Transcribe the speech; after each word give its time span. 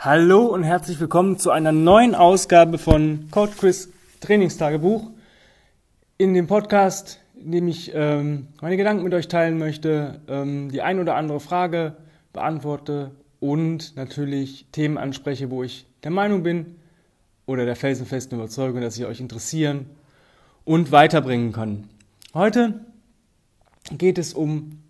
Hallo 0.00 0.46
und 0.46 0.62
herzlich 0.62 1.00
willkommen 1.00 1.38
zu 1.38 1.50
einer 1.50 1.72
neuen 1.72 2.14
Ausgabe 2.14 2.78
von 2.78 3.26
Coach 3.32 3.56
Chris 3.56 3.92
Trainingstagebuch. 4.20 5.10
In 6.18 6.34
dem 6.34 6.46
Podcast, 6.46 7.18
in 7.34 7.50
dem 7.50 7.66
ich 7.66 7.90
ähm, 7.96 8.46
meine 8.60 8.76
Gedanken 8.76 9.02
mit 9.02 9.12
euch 9.12 9.26
teilen 9.26 9.58
möchte, 9.58 10.20
ähm, 10.28 10.70
die 10.70 10.82
ein 10.82 11.00
oder 11.00 11.16
andere 11.16 11.40
Frage 11.40 11.96
beantworte 12.32 13.10
und 13.40 13.96
natürlich 13.96 14.66
Themen 14.70 14.98
anspreche, 14.98 15.50
wo 15.50 15.64
ich 15.64 15.84
der 16.04 16.12
Meinung 16.12 16.44
bin 16.44 16.76
oder 17.46 17.64
der 17.64 17.74
felsenfesten 17.74 18.38
Überzeugung, 18.38 18.80
dass 18.80 18.94
sie 18.94 19.04
euch 19.04 19.18
interessieren 19.18 19.86
und 20.64 20.92
weiterbringen 20.92 21.50
können. 21.50 21.90
Heute 22.34 22.84
geht 23.90 24.18
es 24.18 24.32
um 24.32 24.80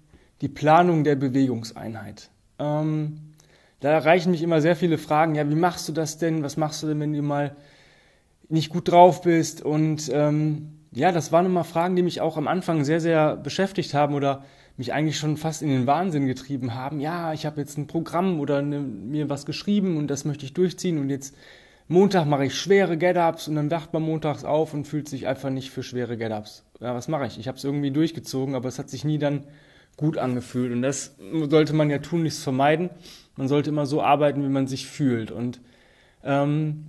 die 0.43 0.49
Planung 0.49 1.03
der 1.03 1.17
Bewegungseinheit. 1.17 2.29
Ähm, 2.59 3.29
da 3.81 3.91
erreichen 3.91 4.31
mich 4.31 4.43
immer 4.43 4.61
sehr 4.61 4.77
viele 4.77 4.99
Fragen, 4.99 5.35
ja, 5.35 5.49
wie 5.49 5.55
machst 5.55 5.89
du 5.89 5.93
das 5.93 6.19
denn? 6.19 6.43
Was 6.43 6.57
machst 6.57 6.83
du 6.83 6.87
denn, 6.87 7.01
wenn 7.01 7.13
du 7.13 7.23
mal 7.23 7.57
nicht 8.49 8.71
gut 8.71 8.91
drauf 8.91 9.23
bist? 9.23 9.63
Und 9.63 10.11
ähm, 10.13 10.79
ja, 10.93 11.13
das 11.13 11.33
waren 11.33 11.47
immer 11.47 11.65
Fragen, 11.65 11.95
die 11.97 12.03
mich 12.03 12.21
auch 12.21 12.37
am 12.37 12.49
Anfang 12.49 12.85
sehr, 12.85 13.01
sehr 13.01 13.37
beschäftigt 13.37 13.95
haben 13.95 14.15
oder 14.15 14.45
mich 14.77 14.93
eigentlich 14.93 15.19
schon 15.19 15.37
fast 15.37 15.63
in 15.63 15.69
den 15.69 15.87
Wahnsinn 15.87 16.27
getrieben 16.27 16.75
haben. 16.75 17.01
Ja, 17.01 17.33
ich 17.33 17.47
habe 17.47 17.61
jetzt 17.61 17.79
ein 17.79 17.87
Programm 17.87 18.41
oder 18.41 18.63
ne, 18.63 18.81
mir 18.81 19.29
was 19.29 19.45
geschrieben 19.45 19.97
und 19.97 20.09
das 20.09 20.25
möchte 20.25 20.45
ich 20.45 20.55
durchziehen 20.55 20.99
und 20.99 21.11
jetzt 21.11 21.37
Montag 21.89 22.27
mache 22.27 22.47
ich 22.47 22.55
schwere 22.55 22.97
Get-Ups 22.97 23.49
und 23.49 23.57
dann 23.57 23.71
wacht 23.71 23.93
man 23.93 24.03
montags 24.03 24.45
auf 24.45 24.75
und 24.75 24.87
fühlt 24.87 25.09
sich 25.09 25.27
einfach 25.27 25.51
nicht 25.51 25.71
für 25.71 25.83
schwere 25.83 26.17
Get-Ups. 26.17 26.65
Ja, 26.81 26.95
was 26.95 27.09
mache 27.09 27.27
ich? 27.27 27.39
Ich 27.39 27.49
habe 27.49 27.59
es 27.59 27.65
irgendwie 27.65 27.91
durchgezogen, 27.91 28.55
aber 28.55 28.69
es 28.69 28.79
hat 28.79 28.91
sich 28.91 29.05
nie 29.05 29.19
dann 29.19 29.45
gut 29.99 30.17
angefühlt 30.17 30.73
und 30.73 30.81
das 30.81 31.17
sollte 31.51 31.75
man 31.75 31.91
ja 31.91 31.99
tunlichst 31.99 32.43
vermeiden 32.43 32.89
man 33.39 33.49
sollte 33.49 33.71
immer 33.71 33.87
so 33.87 34.03
arbeiten, 34.03 34.43
wie 34.43 34.49
man 34.49 34.67
sich 34.67 34.89
fühlt. 34.89 35.31
Und 35.31 35.61
ähm, 36.25 36.87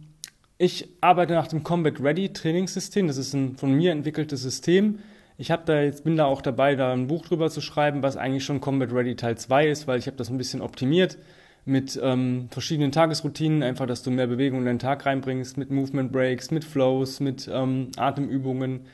ich 0.58 0.90
arbeite 1.00 1.34
nach 1.34 1.48
dem 1.48 1.64
Combat 1.64 2.02
Ready 2.02 2.34
Trainingssystem. 2.34 3.08
Das 3.08 3.18
ist 3.18 3.34
ein 3.34 3.56
von 3.56 3.72
mir 3.72 3.92
entwickeltes 3.92 4.42
System. 4.42 5.00
Ich 5.38 5.50
da 5.50 5.82
jetzt 5.82 6.04
bin 6.04 6.18
da 6.18 6.26
auch 6.26 6.42
dabei, 6.42 6.76
da 6.76 6.92
ein 6.92 7.08
Buch 7.08 7.22
drüber 7.22 7.50
zu 7.52 7.62
schreiben, 7.62 8.02
was 8.02 8.18
eigentlich 8.18 8.44
schon 8.44 8.60
Combat 8.60 8.92
Ready 8.92 9.16
Teil 9.16 9.38
2 9.38 9.68
ist, 9.68 9.88
weil 9.88 10.00
ich 10.00 10.08
habe 10.08 10.18
das 10.18 10.30
ein 10.30 10.38
bisschen 10.38 10.62
optimiert 10.62 11.18
mit 11.66 12.00
ähm, 12.02 12.48
verschiedenen 12.50 12.92
Tagesroutinen, 12.92 13.62
einfach, 13.62 13.86
dass 13.86 14.02
du 14.02 14.10
mehr 14.10 14.28
Bewegung 14.28 14.60
in 14.60 14.66
deinen 14.66 14.80
Tag 14.80 15.06
reinbringst, 15.06 15.56
mit 15.56 15.70
Movement 15.70 16.12
Breaks, 16.12 16.50
mit 16.50 16.66
Flows, 16.66 17.20
mit 17.20 17.48
ähm, 17.52 17.92
Atemübungen 17.96 18.88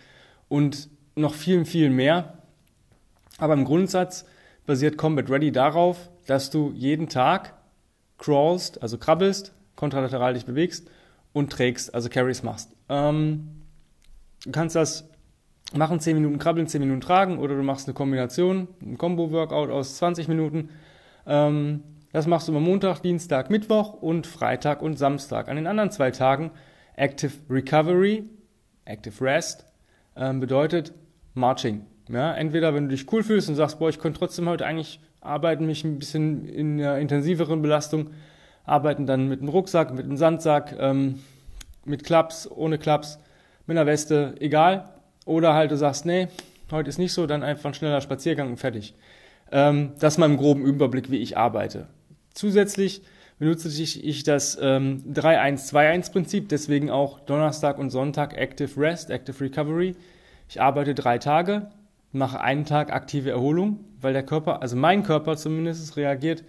und 0.50 0.90
noch 1.16 1.34
viel, 1.34 1.64
viel 1.64 1.90
mehr. 1.90 2.38
Aber 3.38 3.54
im 3.54 3.66
Grundsatz 3.66 4.26
basiert 4.66 4.98
Combat 4.98 5.30
Ready 5.30 5.52
darauf, 5.52 6.10
dass 6.26 6.50
du 6.50 6.72
jeden 6.74 7.10
Tag 7.10 7.54
crawlst, 8.18 8.82
also 8.82 8.98
krabbelst, 8.98 9.54
kontralateral 9.76 10.34
dich 10.34 10.46
bewegst 10.46 10.90
und 11.34 11.52
trägst, 11.52 11.94
also 11.94 12.10
Carries 12.10 12.44
machst. 12.44 12.76
Ähm, 12.90 13.64
du 14.46 14.52
kannst 14.52 14.76
das 14.76 15.10
machen, 15.74 16.00
10 16.00 16.16
Minuten 16.16 16.40
krabbeln, 16.40 16.68
10 16.68 16.82
Minuten 16.82 17.02
tragen 17.02 17.40
oder 17.40 17.56
du 17.56 17.64
machst 17.64 17.88
eine 17.88 17.94
Kombination, 17.94 18.68
ein 18.82 18.98
Combo-Workout 18.98 19.70
aus 19.70 19.98
20 19.98 20.28
Minuten. 20.28 20.70
Ähm, 21.28 21.84
das 22.14 22.28
machst 22.28 22.48
du 22.48 22.54
immer 22.54 22.62
Montag, 22.62 23.02
Dienstag, 23.02 23.50
Mittwoch 23.50 23.94
und 23.94 24.26
Freitag 24.28 24.82
und 24.82 24.98
Samstag. 24.98 25.50
An 25.50 25.58
den 25.58 25.68
anderen 25.68 25.92
zwei 25.92 26.12
Tagen 26.12 26.52
Active 26.96 27.34
Recovery, 27.50 28.30
Active 28.86 29.20
Rest, 29.24 29.66
ähm, 30.16 30.40
bedeutet 30.40 30.94
Marching. 31.34 31.86
Ja, 32.10 32.34
entweder 32.34 32.74
wenn 32.74 32.84
du 32.84 32.96
dich 32.96 33.12
cool 33.12 33.24
fühlst 33.24 33.50
und 33.50 33.56
sagst, 33.56 33.80
boah, 33.80 33.90
ich 33.90 34.00
könnte 34.00 34.20
trotzdem 34.20 34.48
heute 34.48 34.66
eigentlich 34.66 35.00
arbeiten, 35.22 35.66
mich 35.66 35.84
ein 35.84 35.98
bisschen 35.98 36.48
in 36.48 36.80
einer 36.80 37.00
intensiveren 37.00 37.62
Belastung, 37.62 38.12
arbeiten 38.64 39.06
dann 39.06 39.28
mit 39.28 39.40
einem 39.40 39.50
Rucksack, 39.50 39.94
mit 39.94 40.06
einem 40.06 40.18
Sandsack, 40.18 40.76
ähm, 40.80 41.20
mit 41.84 42.04
Klaps, 42.04 42.50
ohne 42.50 42.78
Klaps, 42.78 43.20
mit 43.66 43.78
einer 43.78 43.88
Weste, 43.88 44.36
egal. 44.40 44.90
Oder 45.26 45.54
halt 45.54 45.72
du 45.72 45.78
sagst, 45.78 46.06
nee, 46.06 46.28
heute 46.72 46.90
ist 46.90 47.00
nicht 47.00 47.14
so, 47.14 47.26
dann 47.26 47.44
einfach 47.44 47.72
ein 47.72 47.74
schneller 47.74 48.02
Spaziergang 48.02 48.50
und 48.50 48.58
fertig. 48.58 48.94
Ähm, 49.52 49.94
das 50.00 50.14
ist 50.14 50.18
mal 50.18 50.30
im 50.30 50.38
groben 50.38 50.64
Überblick, 50.64 51.10
wie 51.10 51.18
ich 51.18 51.38
arbeite. 51.38 51.88
Zusätzlich 52.34 53.02
benutze 53.40 53.68
ich, 53.70 54.04
ich 54.04 54.24
das 54.24 54.58
ähm, 54.62 55.04
3-1-2-1-Prinzip, 55.12 56.50
deswegen 56.50 56.90
auch 56.90 57.20
Donnerstag 57.20 57.78
und 57.78 57.90
Sonntag 57.90 58.38
Active 58.38 58.80
Rest, 58.80 59.10
Active 59.10 59.40
Recovery. 59.42 59.96
Ich 60.48 60.62
arbeite 60.62 60.94
drei 60.94 61.18
Tage, 61.18 61.68
mache 62.16 62.42
einen 62.42 62.66
Tag 62.66 62.92
aktive 62.92 63.30
Erholung, 63.30 63.80
weil 64.02 64.14
der 64.14 64.24
Körper, 64.24 64.62
also 64.62 64.76
mein 64.76 65.04
Körper 65.04 65.38
zumindest, 65.38 65.98
reagiert 65.98 66.44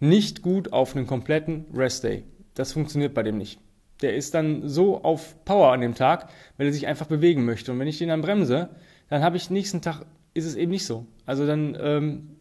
nicht 0.00 0.42
gut 0.42 0.72
auf 0.72 0.94
einen 0.94 1.06
kompletten 1.06 1.66
Rest 1.74 2.04
Day. 2.04 2.24
Das 2.54 2.72
funktioniert 2.72 3.14
bei 3.14 3.22
dem 3.22 3.38
nicht. 3.38 3.58
Der 4.02 4.14
ist 4.14 4.34
dann 4.34 4.68
so 4.68 5.02
auf 5.02 5.44
Power 5.44 5.72
an 5.72 5.80
dem 5.80 5.94
Tag, 5.94 6.28
weil 6.56 6.66
er 6.66 6.72
sich 6.72 6.86
einfach 6.86 7.06
bewegen 7.06 7.44
möchte. 7.44 7.72
Und 7.72 7.78
wenn 7.78 7.86
ich 7.86 7.98
den 7.98 8.08
dann 8.08 8.22
bremse, 8.22 8.70
dann 9.08 9.22
habe 9.22 9.36
ich 9.36 9.50
nächsten 9.50 9.80
Tag, 9.80 10.04
ist 10.34 10.46
es 10.46 10.56
eben 10.56 10.72
nicht 10.72 10.84
so. 10.84 11.06
Also 11.26 11.46
dann, 11.46 11.76
ähm, 11.80 12.36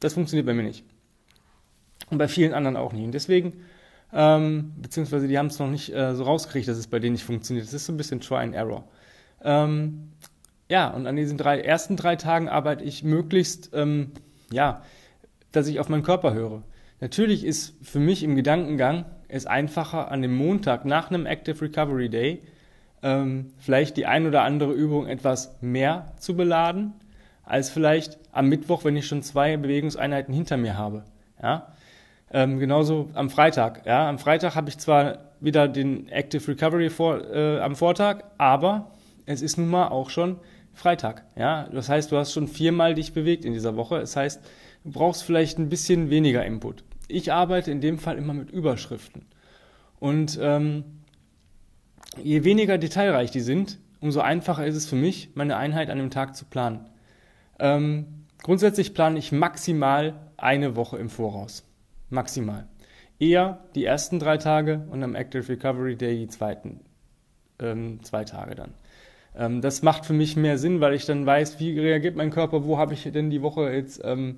das 0.00 0.14
funktioniert 0.14 0.46
bei 0.46 0.54
mir 0.54 0.62
nicht. 0.62 0.84
Und 2.10 2.18
bei 2.18 2.28
vielen 2.28 2.54
anderen 2.54 2.76
auch 2.76 2.92
nicht. 2.92 3.04
Und 3.04 3.12
deswegen, 3.12 3.54
ähm, 4.12 4.72
beziehungsweise 4.76 5.26
die 5.26 5.36
haben 5.36 5.46
es 5.46 5.58
noch 5.58 5.68
nicht 5.68 5.92
äh, 5.92 6.14
so 6.14 6.22
rausgekriegt, 6.22 6.68
dass 6.68 6.78
es 6.78 6.86
bei 6.86 7.00
denen 7.00 7.14
nicht 7.14 7.24
funktioniert. 7.24 7.66
Das 7.66 7.74
ist 7.74 7.86
so 7.86 7.92
ein 7.92 7.96
bisschen 7.96 8.20
Try 8.20 8.36
and 8.36 8.54
Error. 8.54 8.84
Ähm, 9.42 10.12
ja, 10.68 10.88
und 10.88 11.06
an 11.06 11.16
diesen 11.16 11.38
drei, 11.38 11.60
ersten 11.60 11.96
drei 11.96 12.16
Tagen 12.16 12.48
arbeite 12.48 12.84
ich 12.84 13.04
möglichst, 13.04 13.70
ähm, 13.74 14.12
ja, 14.50 14.82
dass 15.52 15.68
ich 15.68 15.78
auf 15.78 15.88
meinen 15.88 16.02
Körper 16.02 16.34
höre. 16.34 16.62
Natürlich 17.00 17.44
ist 17.44 17.74
für 17.82 18.00
mich 18.00 18.22
im 18.22 18.34
Gedankengang 18.34 19.04
es 19.28 19.46
einfacher, 19.46 20.10
an 20.10 20.22
dem 20.22 20.34
Montag 20.36 20.84
nach 20.84 21.10
einem 21.10 21.26
Active 21.26 21.60
Recovery 21.60 22.08
Day 22.08 22.40
ähm, 23.02 23.52
vielleicht 23.58 23.96
die 23.98 24.06
ein 24.06 24.26
oder 24.26 24.42
andere 24.42 24.72
Übung 24.72 25.06
etwas 25.06 25.60
mehr 25.60 26.12
zu 26.18 26.34
beladen, 26.34 26.94
als 27.44 27.68
vielleicht 27.68 28.18
am 28.32 28.48
Mittwoch, 28.48 28.84
wenn 28.84 28.96
ich 28.96 29.06
schon 29.06 29.22
zwei 29.22 29.56
Bewegungseinheiten 29.56 30.32
hinter 30.32 30.56
mir 30.56 30.78
habe. 30.78 31.04
Ja? 31.42 31.74
Ähm, 32.32 32.58
genauso 32.58 33.10
am 33.12 33.28
Freitag. 33.28 33.84
Ja? 33.84 34.08
Am 34.08 34.18
Freitag 34.18 34.56
habe 34.56 34.70
ich 34.70 34.78
zwar 34.78 35.18
wieder 35.40 35.68
den 35.68 36.08
Active 36.08 36.48
Recovery 36.48 36.88
vor, 36.88 37.20
äh, 37.30 37.60
am 37.60 37.76
Vortag, 37.76 38.24
aber 38.38 38.90
es 39.26 39.42
ist 39.42 39.58
nun 39.58 39.68
mal 39.68 39.88
auch 39.88 40.08
schon 40.08 40.38
Freitag. 40.74 41.24
Ja, 41.36 41.68
das 41.72 41.88
heißt, 41.88 42.12
du 42.12 42.16
hast 42.16 42.32
schon 42.32 42.48
viermal 42.48 42.94
dich 42.94 43.12
bewegt 43.12 43.44
in 43.44 43.52
dieser 43.52 43.76
Woche. 43.76 43.98
Das 44.00 44.16
heißt, 44.16 44.44
du 44.84 44.90
brauchst 44.90 45.22
vielleicht 45.22 45.58
ein 45.58 45.68
bisschen 45.68 46.10
weniger 46.10 46.44
Input. 46.44 46.84
Ich 47.08 47.32
arbeite 47.32 47.70
in 47.70 47.80
dem 47.80 47.98
Fall 47.98 48.18
immer 48.18 48.34
mit 48.34 48.50
Überschriften. 48.50 49.26
Und 50.00 50.38
ähm, 50.42 50.84
je 52.22 52.44
weniger 52.44 52.78
detailreich 52.78 53.30
die 53.30 53.40
sind, 53.40 53.78
umso 54.00 54.20
einfacher 54.20 54.66
ist 54.66 54.76
es 54.76 54.86
für 54.86 54.96
mich, 54.96 55.30
meine 55.34 55.56
Einheit 55.56 55.90
an 55.90 55.98
dem 55.98 56.10
Tag 56.10 56.36
zu 56.36 56.44
planen. 56.44 56.90
Ähm, 57.58 58.26
grundsätzlich 58.42 58.94
plane 58.94 59.18
ich 59.18 59.32
maximal 59.32 60.30
eine 60.36 60.76
Woche 60.76 60.98
im 60.98 61.08
Voraus. 61.08 61.64
Maximal. 62.10 62.66
Eher 63.18 63.64
die 63.74 63.84
ersten 63.84 64.18
drei 64.18 64.38
Tage 64.38 64.86
und 64.90 65.02
am 65.02 65.14
Active 65.14 65.48
Recovery 65.48 65.96
Day 65.96 66.18
die 66.18 66.28
zweiten 66.28 66.80
ähm, 67.60 68.02
zwei 68.02 68.24
Tage 68.24 68.54
dann. 68.54 68.74
Ähm, 69.36 69.60
das 69.60 69.82
macht 69.82 70.06
für 70.06 70.12
mich 70.12 70.36
mehr 70.36 70.58
Sinn, 70.58 70.80
weil 70.80 70.94
ich 70.94 71.06
dann 71.06 71.26
weiß, 71.26 71.58
wie 71.60 71.78
reagiert 71.78 72.16
mein 72.16 72.30
Körper, 72.30 72.64
wo 72.64 72.78
habe 72.78 72.94
ich 72.94 73.02
denn 73.02 73.30
die 73.30 73.42
Woche 73.42 73.72
jetzt, 73.72 74.00
ähm, 74.04 74.36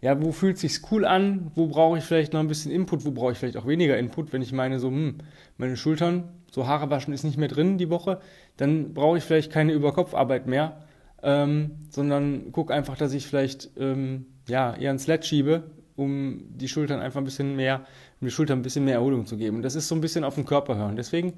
ja, 0.00 0.20
wo 0.22 0.32
fühlt 0.32 0.58
sich's 0.58 0.82
cool 0.90 1.04
an, 1.04 1.50
wo 1.54 1.66
brauche 1.66 1.98
ich 1.98 2.04
vielleicht 2.04 2.32
noch 2.32 2.40
ein 2.40 2.48
bisschen 2.48 2.70
Input, 2.70 3.04
wo 3.04 3.10
brauche 3.10 3.32
ich 3.32 3.38
vielleicht 3.38 3.56
auch 3.56 3.66
weniger 3.66 3.98
Input, 3.98 4.32
wenn 4.32 4.42
ich 4.42 4.52
meine 4.52 4.78
so, 4.78 4.88
hm, 4.88 5.18
meine 5.56 5.76
Schultern, 5.76 6.28
so 6.50 6.66
Haare 6.66 6.90
waschen 6.90 7.14
ist 7.14 7.24
nicht 7.24 7.38
mehr 7.38 7.48
drin 7.48 7.78
die 7.78 7.90
Woche, 7.90 8.20
dann 8.56 8.94
brauche 8.94 9.18
ich 9.18 9.24
vielleicht 9.24 9.50
keine 9.50 9.72
Überkopfarbeit 9.72 10.46
mehr, 10.46 10.82
ähm, 11.22 11.72
sondern 11.90 12.52
guck 12.52 12.70
einfach, 12.70 12.96
dass 12.96 13.12
ich 13.12 13.26
vielleicht 13.26 13.70
ähm, 13.78 14.26
ja 14.48 14.74
eher 14.74 14.90
ein 14.90 14.98
Sled 14.98 15.24
schiebe, 15.24 15.64
um 15.96 16.44
die 16.48 16.68
Schultern 16.68 17.00
einfach 17.00 17.20
ein 17.20 17.24
bisschen 17.24 17.56
mehr, 17.56 17.86
um 18.20 18.26
die 18.26 18.30
Schultern 18.30 18.58
ein 18.58 18.62
bisschen 18.62 18.84
mehr 18.84 18.94
Erholung 18.94 19.26
zu 19.26 19.36
geben. 19.36 19.56
Und 19.56 19.62
das 19.62 19.74
ist 19.74 19.88
so 19.88 19.94
ein 19.94 20.00
bisschen 20.00 20.24
auf 20.24 20.34
den 20.34 20.44
Körper 20.44 20.76
hören. 20.76 20.96
Deswegen 20.96 21.34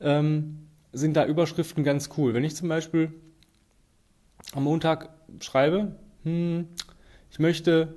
ähm, 0.00 0.58
sind 0.92 1.16
da 1.16 1.26
Überschriften 1.26 1.84
ganz 1.84 2.10
cool. 2.16 2.34
Wenn 2.34 2.44
ich 2.44 2.56
zum 2.56 2.68
Beispiel 2.68 3.12
am 4.54 4.64
Montag 4.64 5.10
schreibe, 5.40 5.96
hm, 6.22 6.68
ich 7.30 7.38
möchte 7.38 7.96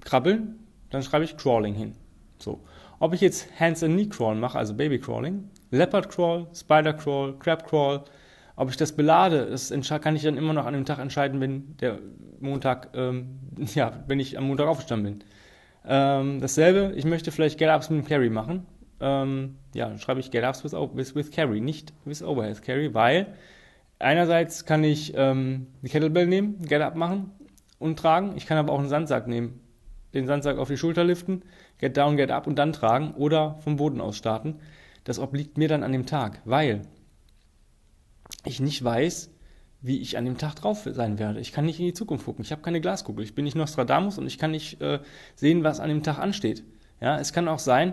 krabbeln, 0.00 0.56
dann 0.90 1.02
schreibe 1.02 1.24
ich 1.24 1.36
Crawling 1.36 1.74
hin. 1.74 1.92
So. 2.38 2.60
Ob 2.98 3.12
ich 3.12 3.20
jetzt 3.20 3.48
Hands 3.58 3.82
and 3.82 3.94
Knee 3.94 4.06
Crawl 4.06 4.36
mache, 4.36 4.56
also 4.56 4.74
Baby 4.74 4.98
Crawling, 4.98 5.50
Leopard 5.70 6.08
Crawl, 6.08 6.46
Spider 6.54 6.94
Crawl, 6.94 7.38
Crab 7.38 7.68
Crawl, 7.68 8.04
ob 8.56 8.70
ich 8.70 8.76
das 8.76 8.92
belade, 8.92 9.46
das 9.50 9.72
kann 10.00 10.16
ich 10.16 10.22
dann 10.22 10.36
immer 10.36 10.52
noch 10.52 10.64
an 10.64 10.74
dem 10.74 10.84
Tag 10.84 11.00
entscheiden, 11.00 11.40
wenn 11.40 11.76
der 11.78 11.98
Montag, 12.40 12.90
ähm, 12.94 13.40
ja, 13.74 14.04
wenn 14.06 14.20
ich 14.20 14.38
am 14.38 14.46
Montag 14.46 14.68
aufgestanden 14.68 15.18
bin. 15.18 15.28
Ähm, 15.86 16.40
dasselbe, 16.40 16.94
ich 16.96 17.04
möchte 17.04 17.30
vielleicht 17.30 17.58
Get-Ups 17.58 17.90
mit 17.90 18.04
dem 18.04 18.08
Carry 18.08 18.30
machen 18.30 18.66
ähm, 19.00 19.56
ja, 19.74 19.96
schreibe 19.98 20.20
ich 20.20 20.30
Get 20.30 20.44
Ups 20.44 20.64
with, 20.64 20.72
with, 20.72 21.14
with 21.14 21.30
Carry, 21.30 21.60
nicht 21.60 21.92
with 22.04 22.22
Overhead 22.22 22.62
Carry, 22.62 22.94
weil 22.94 23.34
einerseits 23.98 24.64
kann 24.64 24.84
ich 24.84 25.12
ähm, 25.16 25.68
die 25.82 25.88
Kettlebell 25.88 26.26
nehmen, 26.26 26.62
Get 26.66 26.80
Up 26.80 26.96
machen 26.96 27.30
und 27.78 27.98
tragen. 27.98 28.34
Ich 28.36 28.46
kann 28.46 28.58
aber 28.58 28.72
auch 28.72 28.78
einen 28.78 28.88
Sandsack 28.88 29.26
nehmen, 29.26 29.60
den 30.14 30.26
Sandsack 30.26 30.58
auf 30.58 30.68
die 30.68 30.76
Schulter 30.76 31.04
liften, 31.04 31.42
get 31.78 31.96
down, 31.96 32.16
get 32.16 32.30
up 32.30 32.46
und 32.46 32.56
dann 32.56 32.72
tragen 32.72 33.14
oder 33.14 33.56
vom 33.64 33.76
Boden 33.76 34.00
aus 34.00 34.16
starten. 34.16 34.60
Das 35.04 35.18
obliegt 35.18 35.58
mir 35.58 35.68
dann 35.68 35.82
an 35.82 35.92
dem 35.92 36.06
Tag, 36.06 36.40
weil 36.44 36.82
ich 38.44 38.60
nicht 38.60 38.82
weiß, 38.82 39.30
wie 39.82 40.00
ich 40.00 40.16
an 40.16 40.24
dem 40.24 40.38
Tag 40.38 40.54
drauf 40.54 40.88
sein 40.90 41.18
werde. 41.18 41.40
Ich 41.40 41.52
kann 41.52 41.66
nicht 41.66 41.78
in 41.78 41.84
die 41.84 41.92
Zukunft 41.92 42.24
gucken. 42.24 42.42
Ich 42.42 42.52
habe 42.52 42.62
keine 42.62 42.80
Glaskugel. 42.80 43.22
Ich 43.22 43.34
bin 43.34 43.44
nicht 43.44 43.54
Nostradamus 43.54 44.16
und 44.16 44.26
ich 44.26 44.38
kann 44.38 44.50
nicht 44.50 44.80
äh, 44.80 45.00
sehen, 45.34 45.62
was 45.62 45.78
an 45.78 45.90
dem 45.90 46.02
Tag 46.02 46.18
ansteht. 46.18 46.64
Ja, 47.02 47.18
es 47.18 47.34
kann 47.34 47.48
auch 47.48 47.58
sein, 47.58 47.92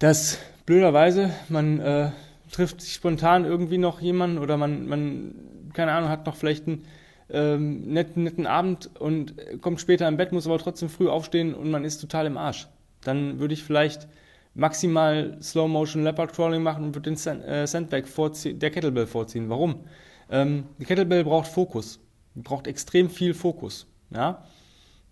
dass 0.00 0.38
blöderweise 0.66 1.30
man 1.48 1.78
äh, 1.78 2.10
trifft 2.50 2.80
sich 2.80 2.94
spontan 2.94 3.44
irgendwie 3.44 3.78
noch 3.78 4.00
jemanden 4.00 4.38
oder 4.38 4.56
man, 4.56 4.86
man 4.86 5.34
keine 5.72 5.92
Ahnung, 5.92 6.08
hat 6.10 6.26
noch 6.26 6.34
vielleicht 6.34 6.66
einen 6.66 6.84
ähm, 7.30 7.92
netten, 7.92 8.24
netten 8.24 8.46
Abend 8.46 8.90
und 8.98 9.34
kommt 9.60 9.80
später 9.80 10.08
im 10.08 10.16
Bett, 10.16 10.32
muss 10.32 10.46
aber 10.46 10.58
trotzdem 10.58 10.88
früh 10.88 11.08
aufstehen 11.08 11.54
und 11.54 11.70
man 11.70 11.84
ist 11.84 12.00
total 12.00 12.26
im 12.26 12.36
Arsch. 12.36 12.66
Dann 13.02 13.38
würde 13.38 13.54
ich 13.54 13.62
vielleicht 13.62 14.08
maximal 14.54 15.38
Slow 15.40 15.68
Motion 15.68 16.02
Leopard 16.02 16.32
Crawling 16.32 16.62
machen 16.62 16.84
und 16.84 16.94
würde 16.94 17.10
den 17.10 17.16
Sand, 17.16 17.44
äh, 17.44 17.66
Sandbag 17.66 18.04
der 18.44 18.70
Kettlebell 18.70 19.06
vorziehen. 19.06 19.48
Warum? 19.48 19.84
Ähm, 20.30 20.64
die 20.78 20.84
Kettlebell 20.84 21.24
braucht 21.24 21.46
Fokus. 21.46 22.00
Braucht 22.34 22.66
extrem 22.66 23.10
viel 23.10 23.34
Fokus. 23.34 23.86
Ja? 24.10 24.44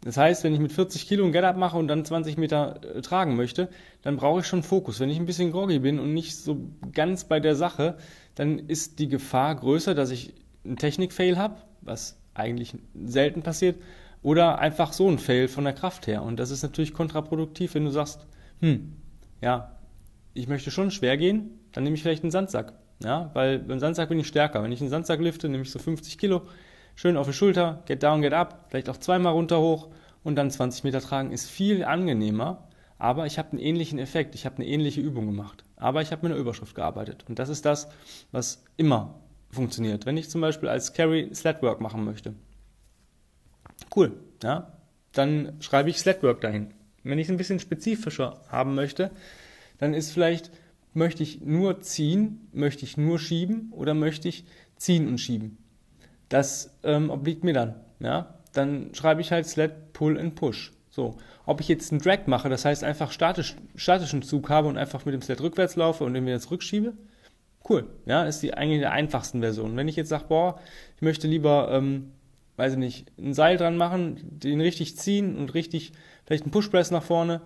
Das 0.03 0.17
heißt, 0.17 0.45
wenn 0.45 0.55
ich 0.55 0.61
mit 0.61 0.73
40 0.73 1.09
Kilo 1.09 1.25
ein 1.25 1.33
Get-Up 1.33 1.56
mache 1.56 1.77
und 1.77 1.89
dann 1.89 2.05
20 2.05 2.37
Meter 2.37 2.81
äh, 2.83 3.03
tragen 3.03 3.37
möchte, 3.37 3.69
dann 4.03 4.17
brauche 4.17 4.41
ich 4.41 4.47
schon 4.47 4.62
Fokus. 4.62 5.00
Wenn 5.00 5.11
ich 5.11 5.19
ein 5.19 5.27
bisschen 5.27 5.50
groggy 5.50 5.81
bin 5.81 5.99
und 5.99 6.15
nicht 6.15 6.37
so 6.37 6.69
ganz 6.93 7.25
bei 7.25 7.41
der 7.41 7.56
Sache, 7.56 7.97
dann 8.35 8.59
ist 8.59 9.00
die 9.00 9.09
Gefahr 9.09 9.55
größer, 9.56 9.95
dass 9.95 10.11
ich 10.11 10.35
einen 10.65 10.77
Technik-Fail 10.77 11.37
habe, 11.37 11.56
was 11.81 12.21
eigentlich 12.35 12.75
selten 13.05 13.43
passiert, 13.43 13.77
oder 14.23 14.59
einfach 14.59 14.93
so 14.93 15.09
ein 15.09 15.19
Fail 15.19 15.49
von 15.49 15.65
der 15.65 15.73
Kraft 15.73 16.06
her. 16.06 16.23
Und 16.23 16.39
das 16.39 16.50
ist 16.50 16.62
natürlich 16.62 16.93
kontraproduktiv, 16.93 17.75
wenn 17.75 17.85
du 17.85 17.91
sagst, 17.91 18.27
hm, 18.61 18.95
ja, 19.41 19.77
ich 20.35 20.49
möchte 20.49 20.71
schon 20.71 20.91
schwer 20.91 21.17
gehen, 21.17 21.59
dann 21.73 21.85
nehme 21.85 21.97
ich 21.97 22.03
vielleicht 22.03 22.23
einen 22.23 22.31
Sandsack. 22.31 22.73
Ja, 23.03 23.31
weil 23.35 23.61
beim 23.61 23.79
Sandsack 23.79 24.09
bin 24.09 24.19
ich 24.19 24.27
stärker. 24.27 24.62
Wenn 24.62 24.73
ich 24.73 24.81
einen 24.81 24.91
Sandsack 24.91 25.21
lifte, 25.21 25.49
nehme 25.49 25.62
ich 25.62 25.71
so 25.71 25.79
50 25.79 26.19
Kilo, 26.19 26.43
schön 26.94 27.17
auf 27.17 27.26
die 27.26 27.32
Schulter, 27.32 27.82
get 27.87 28.02
down, 28.02 28.23
get 28.23 28.32
up, 28.32 28.67
vielleicht 28.69 28.88
auch 28.88 28.96
zweimal 28.96 29.32
runter 29.32 29.61
hoch 29.61 29.88
und 30.25 30.37
dann 30.37 30.50
20 30.50 30.85
Meter 30.85 31.00
tragen 31.00 31.32
ist 31.32 31.49
viel 31.49 31.85
angenehmer. 31.85 32.69
Aber 33.00 33.26
ich 33.26 33.38
habe 33.38 33.52
einen 33.52 33.61
ähnlichen 33.61 34.00
Effekt, 34.00 34.35
ich 34.35 34.44
habe 34.44 34.56
eine 34.56 34.67
ähnliche 34.67 35.00
Übung 35.00 35.26
gemacht. 35.26 35.62
Aber 35.76 36.02
ich 36.02 36.11
habe 36.11 36.23
mit 36.23 36.32
einer 36.32 36.40
Überschrift 36.40 36.75
gearbeitet. 36.75 37.25
Und 37.29 37.38
das 37.38 37.49
ist 37.49 37.64
das, 37.64 37.88
was 38.32 38.64
immer 38.76 39.20
funktioniert. 39.52 40.05
Wenn 40.05 40.17
ich 40.17 40.29
zum 40.29 40.40
Beispiel 40.40 40.69
als 40.69 40.94
Carry 40.94 41.31
Slatwork 41.32 41.81
machen 41.81 42.05
möchte. 42.05 42.35
Cool, 43.94 44.19
ja. 44.43 44.73
Dann 45.12 45.52
schreibe 45.61 45.90
ich 45.90 45.99
Slatwork 45.99 46.40
dahin. 46.40 46.75
Wenn 47.05 47.20
ich 47.20 47.29
es 47.29 47.31
ein 47.31 47.37
bisschen 47.37 47.61
spezifischer 47.61 48.40
haben 48.49 48.75
möchte, 48.75 49.12
dann 49.79 49.94
ist 49.94 50.11
vielleicht 50.11 50.50
Möchte 50.94 51.23
ich 51.23 51.43
nur 51.43 51.81
ziehen? 51.81 52.49
Möchte 52.52 52.85
ich 52.85 52.96
nur 52.96 53.19
schieben? 53.19 53.73
Oder 53.73 53.94
möchte 53.94 54.29
ich 54.29 54.44
ziehen 54.76 55.06
und 55.06 55.19
schieben? 55.19 55.58
Das 56.29 56.79
ähm, 56.83 57.11
obliegt 57.11 57.45
mir 57.45 57.55
dann. 57.55 57.75
Ja? 58.01 58.35
Dann 58.53 58.95
schreibe 58.95 59.21
ich 59.21 59.33
halt 59.33 59.47
Sled, 59.47 59.93
Pull 59.93 60.19
and 60.19 60.35
Push. 60.35 60.73
So. 60.91 61.17
Ob 61.47 61.61
ich 61.61 61.69
jetzt 61.69 61.93
einen 61.93 62.01
Drag 62.01 62.27
mache, 62.27 62.49
das 62.49 62.65
heißt 62.65 62.85
einfach 62.85 63.13
statisch, 63.13 63.57
statischen 63.77 64.23
Zug 64.23 64.51
habe 64.51 64.69
und 64.69 64.77
einfach 64.77 65.05
mit 65.05 65.15
dem 65.15 65.23
Sled 65.23 65.41
rückwärts 65.41 65.77
laufe 65.77 66.05
und 66.05 66.15
den 66.15 66.27
wieder 66.27 66.41
zurückschiebe, 66.41 66.93
cool. 67.69 67.87
Ja, 68.05 68.25
ist 68.25 68.43
die 68.43 68.55
eigentlich 68.55 68.81
der 68.81 68.93
einfachsten 68.93 69.41
Version. 69.41 69.77
Wenn 69.77 69.89
ich 69.89 69.97
jetzt 69.97 70.09
sage, 70.09 70.25
boah, 70.29 70.61
ich 70.97 71.03
möchte 71.03 71.27
lieber, 71.27 71.71
ähm, 71.73 72.13
weiß 72.57 72.73
ich 72.73 72.79
nicht, 72.79 73.13
ein 73.19 73.33
Seil 73.35 73.57
dran 73.57 73.77
machen, 73.77 74.19
den 74.23 74.61
richtig 74.61 74.97
ziehen 74.97 75.37
und 75.37 75.55
richtig, 75.55 75.93
vielleicht 76.27 76.45
einen 76.45 76.53
Pushpress 76.53 76.91
nach 76.91 77.03
vorne, 77.03 77.41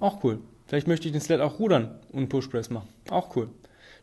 auch 0.00 0.24
cool. 0.24 0.40
Vielleicht 0.66 0.86
möchte 0.86 1.08
ich 1.08 1.12
den 1.12 1.20
Sled 1.20 1.40
auch 1.40 1.58
rudern 1.58 1.98
und 2.12 2.28
Push 2.28 2.46
Press 2.46 2.70
machen. 2.70 2.88
Auch 3.10 3.34
cool. 3.34 3.48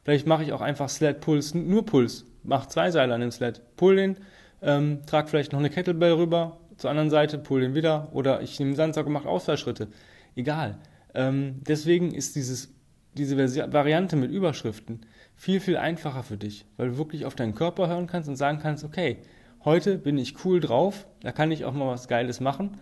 Vielleicht 0.04 0.28
mache 0.28 0.44
ich 0.44 0.54
auch 0.54 0.62
einfach 0.62 0.90
Sled 0.90 1.22
Puls, 1.22 1.54
nur 1.54 1.86
Puls. 1.86 2.26
Mach 2.44 2.66
zwei 2.68 2.92
Seile 2.92 3.14
an 3.14 3.22
dem 3.22 3.32
Sled. 3.32 3.62
Pull 3.76 3.98
den, 3.98 4.18
ähm, 4.62 5.00
trag 5.06 5.30
vielleicht 5.30 5.52
noch 5.52 5.60
eine 5.60 5.70
Kettlebell 5.70 6.14
rüber 6.14 6.58
zur 6.78 6.90
anderen 6.90 7.10
Seite, 7.10 7.38
pull 7.38 7.62
den 7.62 7.76
wieder. 7.76 8.10
Oder 8.14 8.42
ich 8.42 8.60
nehme 8.60 8.76
Sandsack 8.76 9.06
und 9.06 9.14
mache 9.14 9.28
Ausfallschritte. 9.28 9.88
Egal. 10.36 10.78
Ähm, 11.14 11.62
deswegen 11.68 12.14
ist 12.14 12.36
dieses, 12.36 12.74
diese 13.16 13.38
Variante 13.74 14.16
mit 14.16 14.32
Überschriften 14.32 15.02
viel, 15.36 15.60
viel 15.60 15.78
einfacher 15.78 16.24
für 16.24 16.38
dich, 16.38 16.66
weil 16.78 16.90
du 16.90 16.98
wirklich 16.98 17.26
auf 17.26 17.36
deinen 17.36 17.56
Körper 17.56 17.88
hören 17.88 18.08
kannst 18.08 18.28
und 18.28 18.36
sagen 18.36 18.60
kannst, 18.60 18.84
okay, 18.84 19.18
heute 19.64 19.98
bin 19.98 20.18
ich 20.18 20.46
cool 20.46 20.60
drauf, 20.60 21.08
da 21.22 21.32
kann 21.32 21.52
ich 21.52 21.66
auch 21.66 21.74
mal 21.74 21.88
was 21.88 22.08
Geiles 22.08 22.40
machen 22.40 22.78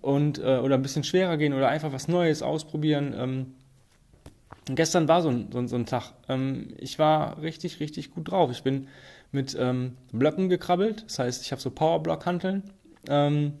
und 0.00 0.38
äh, 0.38 0.58
oder 0.58 0.74
ein 0.74 0.82
bisschen 0.82 1.04
schwerer 1.04 1.36
gehen 1.36 1.52
oder 1.52 1.68
einfach 1.68 1.92
was 1.92 2.08
Neues 2.08 2.42
ausprobieren. 2.42 3.14
Ähm, 3.16 3.54
gestern 4.66 5.08
war 5.08 5.22
so 5.22 5.30
ein, 5.30 5.48
so, 5.52 5.66
so 5.66 5.76
ein 5.76 5.86
Tag. 5.86 6.12
Ähm, 6.28 6.68
ich 6.78 6.98
war 6.98 7.40
richtig, 7.42 7.80
richtig 7.80 8.12
gut 8.12 8.30
drauf. 8.30 8.50
Ich 8.50 8.62
bin 8.62 8.88
mit 9.32 9.56
ähm, 9.58 9.96
Blöcken 10.12 10.48
gekrabbelt, 10.48 11.04
das 11.06 11.18
heißt, 11.18 11.44
ich 11.44 11.52
habe 11.52 11.62
so 11.62 11.70
Powerblock-Hanteln 11.70 12.64
ähm, 13.08 13.52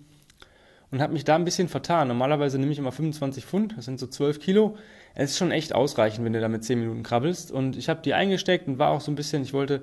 und 0.90 1.00
habe 1.00 1.12
mich 1.12 1.24
da 1.24 1.36
ein 1.36 1.44
bisschen 1.44 1.68
vertan. 1.68 2.08
Normalerweise 2.08 2.58
nehme 2.58 2.72
ich 2.72 2.78
immer 2.78 2.92
25 2.92 3.44
Pfund, 3.44 3.76
das 3.76 3.84
sind 3.84 4.00
so 4.00 4.06
12 4.06 4.40
Kilo. 4.40 4.76
Es 5.14 5.30
ist 5.30 5.38
schon 5.38 5.52
echt 5.52 5.74
ausreichend, 5.74 6.24
wenn 6.24 6.32
du 6.32 6.40
damit 6.40 6.64
10 6.64 6.80
Minuten 6.80 7.02
krabbelst. 7.02 7.52
Und 7.52 7.76
ich 7.76 7.88
habe 7.88 8.02
die 8.02 8.14
eingesteckt 8.14 8.66
und 8.66 8.78
war 8.78 8.90
auch 8.90 9.00
so 9.00 9.12
ein 9.12 9.16
bisschen, 9.16 9.42
ich 9.42 9.52
wollte 9.52 9.82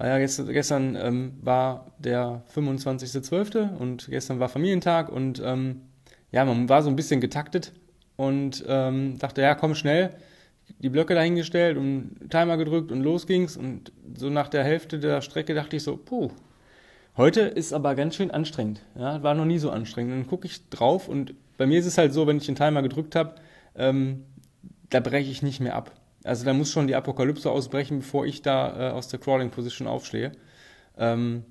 ja, 0.00 0.18
gestern, 0.18 0.46
gestern 0.48 0.96
ähm, 0.96 1.32
war 1.42 1.92
der 1.98 2.42
25.12. 2.54 3.76
und 3.76 4.08
gestern 4.08 4.40
war 4.40 4.48
Familientag 4.48 5.10
und 5.10 5.40
ähm, 5.44 5.82
ja, 6.32 6.44
man 6.44 6.68
war 6.68 6.82
so 6.82 6.88
ein 6.88 6.96
bisschen 6.96 7.20
getaktet 7.20 7.72
und 8.16 8.64
ähm, 8.66 9.18
dachte, 9.18 9.42
ja, 9.42 9.54
komm 9.54 9.74
schnell, 9.74 10.14
die 10.78 10.88
Blöcke 10.88 11.14
dahingestellt 11.14 11.76
und 11.76 12.16
Timer 12.30 12.56
gedrückt 12.56 12.92
und 12.92 13.02
los 13.02 13.26
ging's 13.26 13.56
und 13.56 13.92
so 14.16 14.30
nach 14.30 14.48
der 14.48 14.64
Hälfte 14.64 14.98
der 14.98 15.20
Strecke 15.20 15.54
dachte 15.54 15.76
ich 15.76 15.82
so, 15.82 15.96
puh, 15.96 16.30
heute 17.16 17.42
ist 17.42 17.72
aber 17.72 17.94
ganz 17.94 18.16
schön 18.16 18.30
anstrengend. 18.30 18.82
Ja, 18.96 19.22
war 19.22 19.34
noch 19.34 19.44
nie 19.44 19.58
so 19.58 19.70
anstrengend. 19.70 20.12
dann 20.12 20.26
gucke 20.26 20.46
ich 20.46 20.68
drauf 20.68 21.08
und 21.08 21.34
bei 21.56 21.66
mir 21.66 21.78
ist 21.78 21.86
es 21.86 21.98
halt 21.98 22.12
so, 22.12 22.26
wenn 22.26 22.38
ich 22.38 22.46
den 22.46 22.56
Timer 22.56 22.82
gedrückt 22.82 23.14
habe, 23.14 23.36
ähm, 23.76 24.24
da 24.90 25.00
breche 25.00 25.30
ich 25.30 25.42
nicht 25.42 25.60
mehr 25.60 25.76
ab. 25.76 25.92
Also 26.24 26.44
da 26.44 26.52
muss 26.52 26.70
schon 26.70 26.86
die 26.86 26.94
Apokalypse 26.94 27.50
ausbrechen, 27.50 27.98
bevor 27.98 28.26
ich 28.26 28.42
da 28.42 28.90
äh, 28.90 28.92
aus 28.92 29.08
der 29.08 29.18
Crawling 29.18 29.50
Position 29.50 29.88
aufstehe. 29.88 30.32
Ähm, 30.96 31.44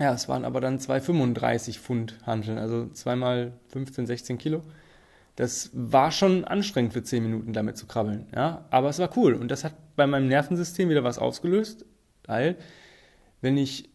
ja, 0.00 0.12
es 0.14 0.28
waren 0.28 0.44
aber 0.44 0.60
dann 0.60 0.80
zwei 0.80 1.00
35 1.00 1.78
Pfund 1.78 2.18
Hanteln, 2.24 2.58
also 2.58 2.88
zweimal 2.88 3.52
15, 3.68 4.06
16 4.06 4.38
Kilo. 4.38 4.62
Das 5.36 5.70
war 5.72 6.10
schon 6.10 6.44
anstrengend 6.44 6.92
für 6.92 7.02
10 7.02 7.22
Minuten 7.22 7.52
damit 7.52 7.76
zu 7.76 7.86
krabbeln, 7.86 8.26
ja, 8.34 8.66
aber 8.70 8.90
es 8.90 8.98
war 8.98 9.10
cool 9.16 9.34
und 9.34 9.50
das 9.50 9.64
hat 9.64 9.74
bei 9.96 10.06
meinem 10.06 10.28
Nervensystem 10.28 10.88
wieder 10.90 11.04
was 11.04 11.18
ausgelöst, 11.18 11.86
weil 12.26 12.56
wenn 13.40 13.56
ich 13.56 13.88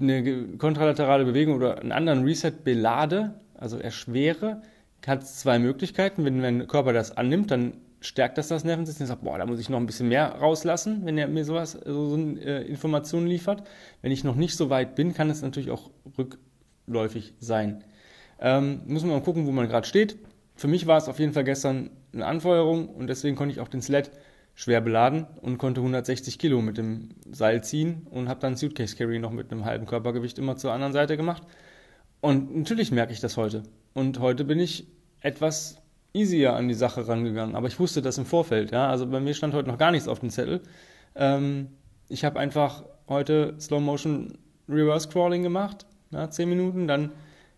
eine 0.00 0.56
kontralaterale 0.58 1.24
Bewegung 1.24 1.56
oder 1.56 1.78
einen 1.78 1.92
anderen 1.92 2.24
Reset 2.24 2.52
belade, 2.64 3.34
also 3.54 3.78
erschwere, 3.78 4.62
hat 5.06 5.22
es 5.22 5.40
zwei 5.40 5.58
Möglichkeiten. 5.58 6.24
Wenn 6.24 6.40
mein 6.40 6.66
Körper 6.66 6.92
das 6.92 7.16
annimmt, 7.16 7.50
dann 7.50 7.74
stärkt 8.00 8.38
das 8.38 8.48
das 8.48 8.64
Nervensystem. 8.64 9.06
Sagt, 9.06 9.22
boah, 9.22 9.38
da 9.38 9.46
muss 9.46 9.60
ich 9.60 9.68
noch 9.68 9.78
ein 9.78 9.86
bisschen 9.86 10.08
mehr 10.08 10.26
rauslassen, 10.26 11.04
wenn 11.04 11.18
er 11.18 11.28
mir 11.28 11.44
sowas, 11.44 11.72
so, 11.72 12.08
so 12.08 12.16
äh, 12.16 12.62
Informationen 12.62 13.26
liefert. 13.26 13.62
Wenn 14.02 14.12
ich 14.12 14.24
noch 14.24 14.36
nicht 14.36 14.56
so 14.56 14.70
weit 14.70 14.94
bin, 14.94 15.14
kann 15.14 15.30
es 15.30 15.42
natürlich 15.42 15.70
auch 15.70 15.90
rückläufig 16.18 17.34
sein. 17.40 17.84
Ähm, 18.40 18.80
muss 18.86 19.02
man 19.02 19.12
mal 19.12 19.22
gucken, 19.22 19.46
wo 19.46 19.52
man 19.52 19.68
gerade 19.68 19.86
steht. 19.86 20.16
Für 20.60 20.68
mich 20.68 20.86
war 20.86 20.98
es 20.98 21.08
auf 21.08 21.18
jeden 21.18 21.32
Fall 21.32 21.44
gestern 21.44 21.88
eine 22.12 22.26
Anfeuerung 22.26 22.90
und 22.90 23.06
deswegen 23.06 23.34
konnte 23.34 23.54
ich 23.54 23.60
auch 23.60 23.68
den 23.68 23.80
Sled 23.80 24.10
schwer 24.54 24.82
beladen 24.82 25.26
und 25.40 25.56
konnte 25.56 25.80
160 25.80 26.38
Kilo 26.38 26.60
mit 26.60 26.76
dem 26.76 27.14
Seil 27.32 27.64
ziehen 27.64 28.06
und 28.10 28.28
habe 28.28 28.40
dann 28.40 28.56
Suitcase 28.56 28.94
Carry 28.94 29.20
noch 29.20 29.30
mit 29.30 29.50
einem 29.50 29.64
halben 29.64 29.86
Körpergewicht 29.86 30.38
immer 30.38 30.56
zur 30.56 30.72
anderen 30.72 30.92
Seite 30.92 31.16
gemacht. 31.16 31.44
Und 32.20 32.54
natürlich 32.54 32.92
merke 32.92 33.14
ich 33.14 33.20
das 33.20 33.38
heute. 33.38 33.62
Und 33.94 34.20
heute 34.20 34.44
bin 34.44 34.60
ich 34.60 34.86
etwas 35.20 35.80
easier 36.12 36.52
an 36.52 36.68
die 36.68 36.74
Sache 36.74 37.08
rangegangen. 37.08 37.56
Aber 37.56 37.68
ich 37.68 37.80
wusste 37.80 38.02
das 38.02 38.18
im 38.18 38.26
Vorfeld. 38.26 38.70
Ja? 38.70 38.90
Also 38.90 39.06
bei 39.06 39.18
mir 39.18 39.32
stand 39.32 39.54
heute 39.54 39.70
noch 39.70 39.78
gar 39.78 39.92
nichts 39.92 40.08
auf 40.08 40.20
dem 40.20 40.28
Zettel. 40.28 40.60
Ähm, 41.14 41.68
ich 42.10 42.22
habe 42.22 42.38
einfach 42.38 42.84
heute 43.08 43.54
Slow 43.58 43.80
Motion 43.80 44.36
Reverse 44.68 45.08
Crawling 45.08 45.42
gemacht, 45.42 45.86
ja, 46.10 46.28
10 46.28 46.50
Minuten, 46.50 46.86
dann 46.86 47.12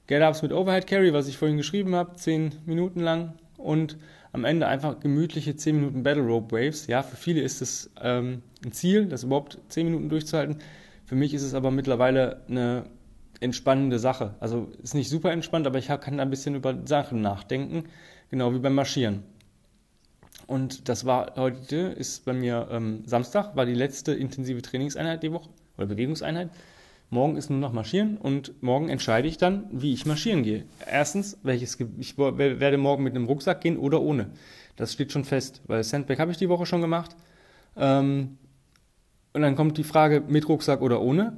Get-Ups 0.07 0.43
mit 0.43 0.53
Overhead 0.53 0.87
Carry, 0.87 1.13
was 1.13 1.29
ich 1.29 1.39
vorhin 1.39 1.57
geschrieben 1.57 1.95
habe, 1.95 2.17
10 2.17 2.57
Minuten 2.67 3.01
lang 3.01 3.35
und 3.57 3.97
am 4.33 4.45
Ende 4.45 4.67
einfach 4.67 5.01
gemütliche 5.01 5.57
10 5.57 5.77
Minuten 5.77 6.03
Battle 6.03 6.25
Rope 6.25 6.57
Waves. 6.57 6.87
Ja, 6.87 7.03
für 7.03 7.17
viele 7.17 7.41
ist 7.43 7.63
es 7.63 7.91
ähm, 8.01 8.43
ein 8.65 8.73
Ziel, 8.73 9.07
das 9.07 9.25
überhaupt 9.25 9.59
10 9.69 9.87
Minuten 9.87 10.09
durchzuhalten. 10.09 10.59
Für 11.05 11.15
mich 11.15 11.35
ist 11.35 11.43
es 11.43 11.55
aber 11.55 11.71
mittlerweile 11.71 12.43
eine 12.49 12.85
entspannende 13.41 13.99
Sache. 13.99 14.35
Also 14.41 14.71
ist 14.83 14.95
nicht 14.95 15.11
super 15.11 15.33
entspannt, 15.33 15.67
aber 15.67 15.79
ich 15.79 15.89
kann 15.89 16.17
da 16.17 16.23
ein 16.23 16.31
bisschen 16.31 16.55
über 16.55 16.77
Sachen 16.87 17.21
nachdenken 17.21 17.85
Genau 18.33 18.55
wie 18.55 18.61
beim 18.61 18.75
Marschieren. 18.75 19.25
Und 20.47 20.89
das 20.89 21.05
war 21.05 21.35
heute, 21.37 21.77
ist 21.77 22.25
bei 22.25 22.33
mir 22.33 22.67
ähm, 22.71 23.03
Samstag, 23.05 23.55
war 23.57 23.67
die 23.67 23.75
letzte 23.75 24.15
intensive 24.15 24.63
Trainingseinheit 24.63 25.23
die 25.23 25.33
Woche 25.33 25.51
oder 25.77 25.87
Bewegungseinheit. 25.87 26.49
Morgen 27.13 27.37
ist 27.37 27.51
nur 27.51 27.59
noch 27.59 27.75
marschieren 27.75 28.17
und 28.17 28.63
morgen 28.63 28.89
entscheide 28.89 29.29
ich 29.29 29.37
dann, 29.37 29.67
wie 29.71 29.93
ich 29.93 30.07
marschieren 30.07 30.43
gehe. 30.43 30.65
Erstens, 30.91 31.37
welches 31.43 31.79
ich 31.99 32.17
werde 32.17 32.79
morgen 32.79 33.03
mit 33.03 33.15
einem 33.15 33.27
Rucksack 33.27 33.61
gehen 33.61 33.77
oder 33.77 34.01
ohne. 34.01 34.31
Das 34.77 34.95
steht 34.95 35.13
schon 35.13 35.25
fest, 35.25 35.61
weil 35.67 35.85
Sandbag 35.85 36.19
habe 36.21 36.31
ich 36.31 36.39
die 36.39 36.49
Woche 36.49 36.65
schon 36.65 36.81
gemacht. 36.81 37.15
Ähm, 37.77 38.39
und 39.35 39.43
dann 39.43 39.57
kommt 39.57 39.77
die 39.77 39.85
Frage 39.85 40.23
mit 40.27 40.49
Rucksack 40.49 40.81
oder 40.81 41.03
ohne. 41.03 41.37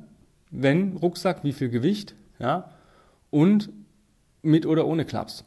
Wenn 0.53 0.97
Rucksack, 0.97 1.43
wie 1.43 1.53
viel 1.53 1.71
Gewicht, 1.71 2.15
ja, 2.39 2.71
und 3.31 3.71
mit 4.43 4.67
oder 4.67 4.87
ohne 4.87 5.05
Klaps. 5.05 5.45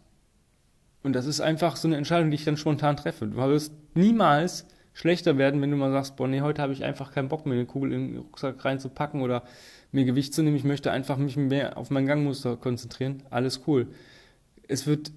Und 1.04 1.14
das 1.14 1.26
ist 1.26 1.40
einfach 1.40 1.78
so 1.78 1.88
eine 1.88 1.96
Entscheidung, 1.96 2.32
die 2.32 2.36
ich 2.36 2.44
dann 2.44 2.58
spontan 2.58 2.98
treffe. 2.98 3.28
Du 3.28 3.38
wirst 3.38 3.72
niemals 3.94 4.68
schlechter 4.98 5.38
werden, 5.38 5.62
wenn 5.62 5.70
du 5.70 5.78
mal 5.78 5.92
sagst, 5.92 6.16
boah, 6.16 6.28
nee, 6.28 6.42
heute 6.42 6.64
habe 6.64 6.74
ich 6.74 6.84
einfach 6.84 7.12
keinen 7.12 7.30
Bock 7.30 7.46
mehr, 7.46 7.54
eine 7.54 7.68
Kugel 7.68 7.94
in 7.94 8.08
den 8.08 8.18
Rucksack 8.18 8.66
reinzupacken 8.66 9.22
oder 9.22 9.44
mir 9.92 10.06
Gewicht 10.06 10.34
zu 10.34 10.42
nehmen. 10.42 10.56
Ich 10.56 10.64
möchte 10.64 10.92
einfach 10.92 11.18
mich 11.18 11.38
mehr 11.38 11.78
auf 11.78 11.92
mein 11.92 12.08
Gangmuster 12.08 12.58
konzentrieren. 12.58 13.22
Alles 13.30 13.62
cool. 13.68 13.90
Es 14.68 14.88
wird 14.88 15.12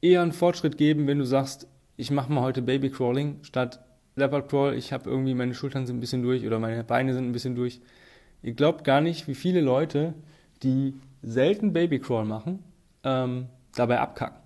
eher 0.00 0.22
einen 0.22 0.30
Fortschritt 0.30 0.78
geben, 0.78 1.08
wenn 1.08 1.18
du 1.18 1.24
sagst, 1.24 1.66
ich 1.96 2.12
mache 2.12 2.32
mal 2.32 2.42
heute 2.42 2.62
Baby 2.62 2.90
Crawling 2.90 3.40
statt 3.42 3.80
Leopard 4.14 4.48
Crawl. 4.48 4.74
Ich 4.74 4.92
habe 4.92 5.10
irgendwie 5.10 5.34
meine 5.34 5.52
Schultern 5.52 5.84
sind 5.84 5.96
ein 5.96 6.00
bisschen 6.00 6.22
durch 6.22 6.46
oder 6.46 6.60
meine 6.60 6.84
Beine 6.84 7.12
sind 7.12 7.26
ein 7.26 7.32
bisschen 7.32 7.56
durch. 7.56 7.80
Ihr 8.44 8.52
glaubt 8.52 8.84
gar 8.84 9.00
nicht, 9.00 9.26
wie 9.26 9.34
viele 9.34 9.60
Leute, 9.60 10.14
die 10.62 10.94
selten 11.22 11.72
Baby 11.72 11.98
Crawl 11.98 12.24
machen, 12.24 12.60
ähm, 13.02 13.46
dabei 13.74 13.98
abkacken. 13.98 14.38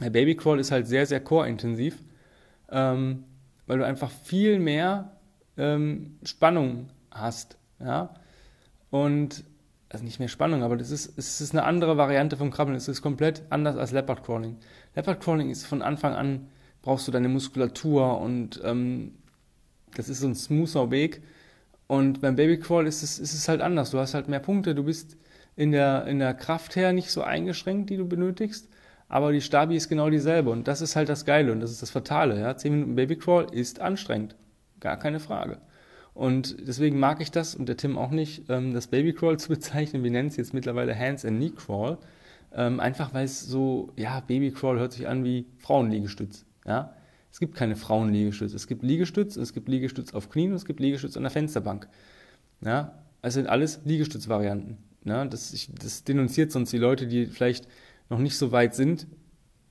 Der 0.00 0.10
Baby 0.10 0.36
Crawl 0.36 0.60
ist 0.60 0.70
halt 0.70 0.86
sehr, 0.86 1.06
sehr 1.06 1.20
core-intensiv 1.20 1.96
ähm, 2.72 3.24
weil 3.66 3.78
du 3.78 3.86
einfach 3.86 4.10
viel 4.10 4.58
mehr 4.58 5.12
ähm, 5.56 6.18
Spannung 6.24 6.88
hast. 7.10 7.56
Ja? 7.78 8.14
Und, 8.90 9.44
also 9.88 10.04
nicht 10.04 10.18
mehr 10.18 10.28
Spannung, 10.28 10.62
aber 10.62 10.76
das 10.76 10.90
ist, 10.90 11.16
es 11.18 11.40
ist 11.40 11.52
eine 11.52 11.64
andere 11.64 11.96
Variante 11.96 12.36
vom 12.36 12.50
Krabbeln. 12.50 12.76
Es 12.76 12.88
ist 12.88 13.02
komplett 13.02 13.42
anders 13.50 13.76
als 13.76 13.92
Leopard 13.92 14.24
Crawling. 14.24 14.56
Leopard 14.96 15.20
Crawling 15.20 15.50
ist 15.50 15.66
von 15.66 15.82
Anfang 15.82 16.14
an, 16.14 16.48
brauchst 16.80 17.06
du 17.06 17.12
deine 17.12 17.28
Muskulatur 17.28 18.20
und 18.20 18.60
ähm, 18.64 19.14
das 19.94 20.08
ist 20.08 20.20
so 20.20 20.26
ein 20.26 20.34
smoother 20.34 20.90
Weg. 20.90 21.22
Und 21.86 22.22
beim 22.22 22.36
Baby 22.36 22.58
Crawl 22.58 22.86
ist 22.86 23.02
es, 23.02 23.18
ist 23.18 23.34
es 23.34 23.48
halt 23.48 23.60
anders. 23.60 23.90
Du 23.90 23.98
hast 23.98 24.14
halt 24.14 24.28
mehr 24.28 24.40
Punkte, 24.40 24.74
du 24.74 24.84
bist 24.84 25.16
in 25.56 25.72
der, 25.72 26.06
in 26.06 26.18
der 26.18 26.32
Kraft 26.32 26.74
her 26.76 26.92
nicht 26.92 27.10
so 27.10 27.22
eingeschränkt, 27.22 27.90
die 27.90 27.98
du 27.98 28.08
benötigst 28.08 28.68
aber 29.12 29.30
die 29.30 29.42
Stabi 29.42 29.76
ist 29.76 29.90
genau 29.90 30.08
dieselbe 30.08 30.48
und 30.48 30.66
das 30.66 30.80
ist 30.80 30.96
halt 30.96 31.10
das 31.10 31.26
Geile 31.26 31.52
und 31.52 31.60
das 31.60 31.70
ist 31.70 31.82
das 31.82 31.90
Fatale. 31.90 32.40
Ja? 32.40 32.56
10 32.56 32.72
Minuten 32.72 32.94
Babycrawl 32.94 33.46
ist 33.52 33.78
anstrengend, 33.78 34.36
gar 34.80 34.96
keine 34.96 35.20
Frage. 35.20 35.58
Und 36.14 36.56
deswegen 36.66 36.98
mag 36.98 37.20
ich 37.20 37.30
das 37.30 37.54
und 37.54 37.68
der 37.68 37.76
Tim 37.76 37.98
auch 37.98 38.10
nicht, 38.10 38.48
ähm, 38.48 38.72
das 38.72 38.86
Babycrawl 38.86 39.38
zu 39.38 39.50
bezeichnen. 39.50 40.02
Wir 40.02 40.10
nennen 40.10 40.28
es 40.28 40.36
jetzt 40.38 40.54
mittlerweile 40.54 40.98
Hands 40.98 41.22
and 41.26 41.36
Knee 41.36 41.50
Crawl. 41.50 41.98
Ähm, 42.54 42.80
einfach 42.80 43.12
weil 43.12 43.26
es 43.26 43.42
so, 43.42 43.92
ja, 43.96 44.20
Babycrawl 44.20 44.78
hört 44.78 44.94
sich 44.94 45.06
an 45.06 45.24
wie 45.24 45.44
Frauenliegestütz. 45.58 46.46
Ja? 46.64 46.94
Es 47.30 47.38
gibt 47.38 47.54
keine 47.54 47.76
Frauenliegestütz. 47.76 48.54
Es 48.54 48.66
gibt 48.66 48.82
Liegestütz, 48.82 49.36
es 49.36 49.52
gibt 49.52 49.68
Liegestütz 49.68 50.14
auf 50.14 50.30
Knien 50.30 50.52
und 50.52 50.56
es 50.56 50.64
gibt 50.64 50.80
Liegestütz 50.80 51.18
an 51.18 51.24
der 51.24 51.30
Fensterbank. 51.30 51.86
Ja? 52.62 53.02
Es 53.20 53.34
sind 53.34 53.46
alles 53.46 53.82
Liegestützvarianten. 53.84 54.78
Ja? 55.04 55.26
Das, 55.26 55.52
ich, 55.52 55.68
das 55.70 56.02
denunziert 56.02 56.50
sonst 56.50 56.72
die 56.72 56.78
Leute, 56.78 57.06
die 57.06 57.26
vielleicht 57.26 57.68
noch 58.12 58.18
nicht 58.18 58.36
so 58.36 58.52
weit 58.52 58.74
sind, 58.74 59.06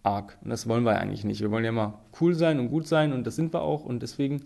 arg. 0.04 0.38
Und 0.44 0.50
das 0.50 0.68
wollen 0.68 0.84
wir 0.84 1.00
eigentlich 1.00 1.24
nicht. 1.24 1.42
Wir 1.42 1.52
wollen 1.52 1.64
ja 1.64 1.72
mal 1.72 2.00
cool 2.20 2.34
sein 2.34 2.60
und 2.60 2.70
gut 2.70 2.88
sein 2.88 3.14
und 3.14 3.26
das 3.26 3.36
sind 3.36 3.54
wir 3.54 3.62
auch 3.62 3.86
und 3.86 4.02
deswegen 4.02 4.42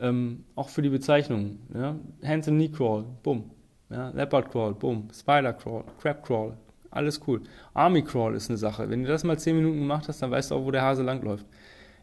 ähm, 0.00 0.44
auch 0.56 0.70
für 0.70 0.80
die 0.80 0.88
Bezeichnung. 0.88 1.58
Ja? 1.74 1.94
Hands 2.24 2.48
and 2.48 2.56
Knee 2.56 2.70
Crawl, 2.70 3.04
bumm. 3.22 3.50
Ja? 3.90 4.08
Leopard 4.10 4.50
Crawl, 4.50 4.74
bumm. 4.74 5.08
Spider 5.12 5.52
Crawl, 5.52 5.84
Crab 6.00 6.24
Crawl, 6.24 6.56
alles 6.90 7.20
cool. 7.26 7.42
Army 7.74 8.02
Crawl 8.02 8.34
ist 8.34 8.48
eine 8.48 8.56
Sache. 8.56 8.88
Wenn 8.88 9.02
du 9.02 9.08
das 9.08 9.24
mal 9.24 9.38
10 9.38 9.56
Minuten 9.56 9.78
gemacht 9.78 10.08
hast, 10.08 10.22
dann 10.22 10.30
weißt 10.30 10.50
du 10.50 10.54
auch, 10.54 10.64
wo 10.64 10.70
der 10.70 10.82
Hase 10.82 11.02
langläuft. 11.02 11.44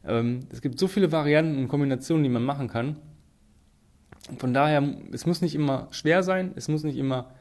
Ähm, 0.05 0.41
es 0.51 0.61
gibt 0.61 0.77
so 0.77 0.87
viele 0.87 1.11
Varianten 1.11 1.57
und 1.57 1.67
Kombinationen, 1.69 2.23
die 2.23 2.29
man 2.29 2.43
machen 2.43 2.67
kann. 2.67 2.97
Von 4.37 4.53
daher, 4.53 4.83
es 5.11 5.25
muss 5.25 5.41
nicht 5.41 5.55
immer 5.55 5.87
schwer 5.89 6.21
sein, 6.21 6.51
es 6.55 6.67
muss 6.67 6.83
nicht 6.83 6.97
immer 6.97 7.31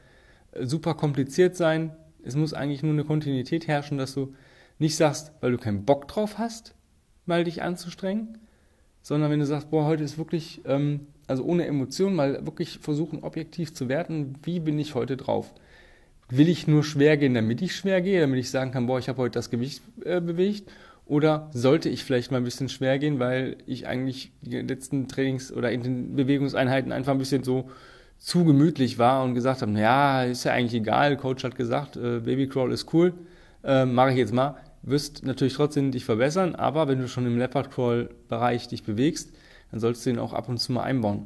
äh, 0.53 0.65
super 0.65 0.95
kompliziert 0.95 1.55
sein. 1.55 1.91
Es 2.23 2.35
muss 2.35 2.53
eigentlich 2.53 2.83
nur 2.83 2.93
eine 2.93 3.03
Kontinuität 3.03 3.67
herrschen, 3.67 3.97
dass 3.97 4.13
du 4.13 4.33
nicht 4.79 4.95
sagst, 4.95 5.31
weil 5.41 5.51
du 5.51 5.57
keinen 5.57 5.85
Bock 5.85 6.07
drauf 6.07 6.37
hast, 6.37 6.75
mal 7.25 7.43
dich 7.43 7.61
anzustrengen, 7.61 8.37
sondern 9.01 9.31
wenn 9.31 9.39
du 9.39 9.45
sagst, 9.45 9.71
boah, 9.71 9.85
heute 9.85 10.03
ist 10.03 10.17
wirklich, 10.17 10.61
ähm, 10.65 11.07
also 11.27 11.43
ohne 11.43 11.65
Emotionen, 11.65 12.15
mal 12.15 12.45
wirklich 12.45 12.79
versuchen, 12.79 13.23
objektiv 13.23 13.73
zu 13.73 13.89
werten, 13.89 14.35
wie 14.43 14.59
bin 14.59 14.77
ich 14.79 14.95
heute 14.95 15.17
drauf? 15.17 15.53
Will 16.29 16.49
ich 16.49 16.67
nur 16.67 16.83
schwer 16.83 17.17
gehen, 17.17 17.33
damit 17.33 17.61
ich 17.61 17.75
schwer 17.75 18.01
gehe, 18.01 18.21
damit 18.21 18.39
ich 18.39 18.49
sagen 18.49 18.71
kann, 18.71 18.87
boah, 18.87 18.99
ich 18.99 19.09
habe 19.09 19.21
heute 19.21 19.33
das 19.39 19.49
Gewicht 19.49 19.81
äh, 20.05 20.21
bewegt? 20.21 20.71
Oder 21.05 21.49
sollte 21.51 21.89
ich 21.89 22.03
vielleicht 22.03 22.31
mal 22.31 22.37
ein 22.37 22.45
bisschen 22.45 22.69
schwer 22.69 22.97
gehen, 22.99 23.19
weil 23.19 23.57
ich 23.65 23.85
eigentlich 23.85 24.31
die 24.41 24.61
letzten 24.61 25.07
Trainings- 25.09 25.51
oder 25.51 25.69
Bewegungseinheiten 25.69 26.91
einfach 26.91 27.11
ein 27.11 27.17
bisschen 27.17 27.43
so 27.43 27.69
zu 28.21 28.45
gemütlich 28.45 28.99
war 28.99 29.23
und 29.23 29.33
gesagt 29.33 29.63
habe, 29.63 29.71
ja, 29.79 30.23
ist 30.23 30.43
ja 30.43 30.53
eigentlich 30.53 30.79
egal, 30.79 31.17
Coach 31.17 31.43
hat 31.43 31.55
gesagt, 31.55 31.97
äh, 31.97 32.19
Babycrawl 32.19 32.71
ist 32.71 32.93
cool, 32.93 33.13
äh, 33.63 33.85
mache 33.85 34.11
ich 34.11 34.17
jetzt 34.17 34.31
mal. 34.31 34.55
Wirst 34.83 35.25
natürlich 35.25 35.55
trotzdem 35.55 35.91
dich 35.91 36.05
verbessern, 36.05 36.55
aber 36.55 36.87
wenn 36.87 36.99
du 36.99 37.07
schon 37.07 37.25
im 37.25 37.37
Leopard 37.37 37.71
Crawl 37.71 38.09
Bereich 38.29 38.67
dich 38.67 38.83
bewegst, 38.83 39.33
dann 39.71 39.79
solltest 39.79 40.05
du 40.05 40.11
ihn 40.11 40.19
auch 40.19 40.33
ab 40.33 40.49
und 40.49 40.59
zu 40.59 40.71
mal 40.71 40.83
einbauen. 40.83 41.25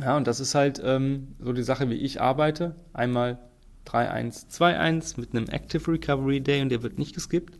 Ja, 0.00 0.16
und 0.16 0.26
das 0.26 0.40
ist 0.40 0.54
halt 0.54 0.80
ähm, 0.82 1.34
so 1.38 1.52
die 1.52 1.62
Sache, 1.62 1.90
wie 1.90 1.94
ich 1.94 2.22
arbeite. 2.22 2.74
Einmal 2.94 3.38
3-1-2-1 3.86 5.20
mit 5.20 5.34
einem 5.34 5.46
Active 5.48 5.92
Recovery 5.92 6.40
Day 6.40 6.62
und 6.62 6.70
der 6.70 6.82
wird 6.82 6.98
nicht 6.98 7.14
geskippt. 7.14 7.58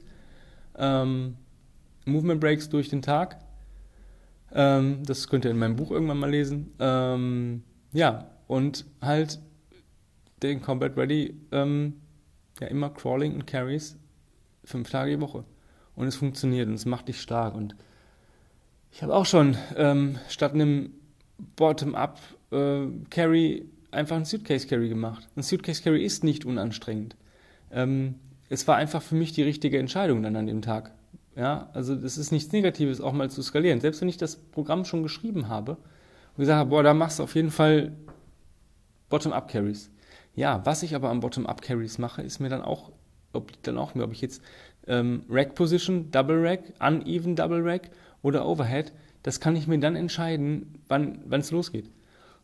Ähm, 0.77 1.37
Movement 2.07 2.41
Breaks 2.41 2.71
durch 2.71 2.89
den 2.89 3.03
Tag. 3.03 3.39
Ähm, 4.53 5.03
das 5.05 5.29
könnt 5.29 5.45
ihr 5.45 5.51
in 5.51 5.59
meinem 5.59 5.77
Buch 5.77 5.91
irgendwann 5.91 6.19
mal 6.19 6.31
lesen. 6.31 6.73
Ähm, 6.79 7.63
ja, 7.95 8.31
und 8.47 8.85
halt 9.01 9.39
den 10.43 10.61
Combat 10.61 10.95
Ready, 10.97 11.35
ähm, 11.53 11.95
ja, 12.61 12.67
immer 12.67 12.91
Crawling 12.91 13.35
und 13.35 13.47
Carries 13.47 13.97
fünf 14.65 14.91
Tage 14.91 15.13
die 15.13 15.21
Woche. 15.21 15.45
Und 15.97 16.07
es 16.07 16.17
funktioniert 16.17 16.69
und 16.69 16.75
es 16.75 16.87
macht 16.87 17.09
dich 17.09 17.21
stark. 17.21 17.55
Und 17.55 17.77
ich 18.91 19.03
habe 19.03 19.15
auch 19.15 19.27
schon 19.27 19.57
ähm, 19.77 20.19
statt 20.29 20.53
einem 20.53 20.91
Bottom-up 21.57 22.21
äh, 22.51 22.87
Carry 23.11 23.69
einfach 23.91 24.17
einen 24.17 24.25
Suitcase 24.25 24.67
Carry 24.67 24.89
gemacht. 24.89 25.29
Ein 25.37 25.43
Suitcase 25.43 25.83
Carry 25.83 26.05
ist 26.05 26.25
nicht 26.25 26.45
unanstrengend. 26.45 27.17
Ähm, 27.71 28.17
es 28.49 28.67
war 28.67 28.77
einfach 28.77 29.03
für 29.03 29.15
mich 29.15 29.33
die 29.33 29.43
richtige 29.43 29.79
Entscheidung 29.79 30.23
dann 30.23 30.37
an 30.37 30.47
dem 30.47 30.63
Tag. 30.63 30.93
Ja, 31.37 31.69
also 31.73 31.97
das 31.97 32.19
ist 32.19 32.31
nichts 32.31 32.53
Negatives, 32.53 33.01
auch 33.01 33.13
mal 33.13 33.31
zu 33.31 33.43
skalieren. 33.43 33.81
Selbst 33.81 34.01
wenn 34.01 34.09
ich 34.09 34.17
das 34.17 34.37
Programm 34.37 34.85
schon 34.85 35.03
geschrieben 35.03 35.49
habe, 35.49 35.77
und 36.37 36.43
gesagt 36.43 36.59
habe, 36.59 36.71
boah, 36.71 36.83
da 36.83 36.95
machst 36.95 37.19
du 37.19 37.23
auf 37.23 37.35
jeden 37.35 37.51
Fall 37.51 37.93
Bottom-up-Carries. 39.09 39.91
Ja, 40.35 40.65
was 40.67 40.83
ich 40.83 40.95
aber 40.95 41.11
am 41.11 41.21
Bottom-up-Carries 41.21 41.99
mache, 41.99 42.23
ist 42.23 42.41
mir 42.41 42.49
dann 42.49 42.63
auch, 42.63 42.91
ob 43.33 43.63
dann 43.63 43.79
auch 43.79 43.95
mir, 43.95 44.05
ob 44.05 44.13
ich 44.13 44.21
jetzt 44.21 44.43
ähm, 44.87 45.25
Rack-Position, 45.31 46.11
Double-Rack, 46.11 46.75
Uneven 46.81 47.37
Double-Rack 47.37 47.91
oder 48.23 48.47
Overhead, 48.47 48.93
das 49.23 49.41
kann 49.41 49.57
ich 49.57 49.67
mir 49.67 49.79
dann 49.79 49.97
entscheiden, 49.97 50.79
wann 50.89 51.23
es 51.31 51.51
losgeht. 51.51 51.91